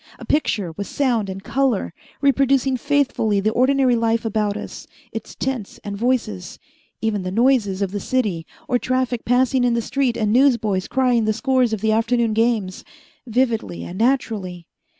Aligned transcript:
A 0.17 0.25
picture 0.25 0.71
with 0.71 0.87
sound 0.87 1.29
and 1.29 1.43
color, 1.43 1.93
reproducing 2.21 2.75
faithfully 2.75 3.39
the 3.39 3.51
ordinary 3.51 3.95
life 3.95 4.25
about 4.25 4.57
us, 4.57 4.87
its 5.11 5.35
tints 5.35 5.79
and 5.83 5.95
voices, 5.95 6.57
even 7.01 7.21
the 7.21 7.29
noises 7.29 7.83
of 7.83 7.91
the 7.91 7.99
city 7.99 8.47
or 8.67 8.79
traffic 8.79 9.25
passing 9.25 9.63
in 9.63 9.75
the 9.75 9.79
street 9.79 10.17
and 10.17 10.33
newsboys 10.33 10.87
crying 10.87 11.25
the 11.25 11.33
scores 11.33 11.71
of 11.71 11.81
the 11.81 11.91
afternoon 11.91 12.33
games 12.33 12.83
vividly 13.27 13.83
and 13.83 13.99
naturally. 13.99 14.65